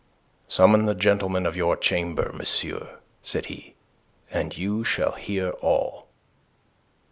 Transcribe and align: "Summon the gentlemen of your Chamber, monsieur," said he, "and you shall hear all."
"Summon 0.47 0.87
the 0.87 0.95
gentlemen 0.95 1.45
of 1.45 1.55
your 1.55 1.77
Chamber, 1.77 2.31
monsieur," 2.33 2.97
said 3.21 3.45
he, 3.53 3.75
"and 4.31 4.57
you 4.57 4.83
shall 4.83 5.11
hear 5.11 5.49
all." 5.61 6.07